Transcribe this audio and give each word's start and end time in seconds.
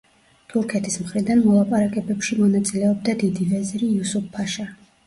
თურქეთის 0.53 0.95
მხრიდან 1.01 1.43
მოლაპარაკებებში 1.49 2.41
მონაწილეობდა 2.41 3.17
დიდი 3.27 3.51
ვეზირი 3.53 3.97
იუსუფ–ფაშა. 3.99 4.73